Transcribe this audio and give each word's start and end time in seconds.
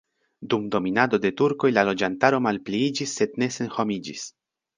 Dum 0.51 0.63
dominado 0.75 1.19
de 1.25 1.31
turkoj 1.41 1.71
la 1.73 1.83
loĝantaro 1.91 2.41
malpliiĝis 2.47 3.15
sed 3.21 3.39
ne 3.45 3.51
senhomiĝis. 3.59 4.27